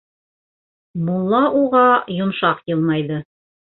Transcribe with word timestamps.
Мулла 1.09 1.43
уға 1.59 1.85
йомшаҡ 2.17 2.65
йылмайҙы: 2.73 3.21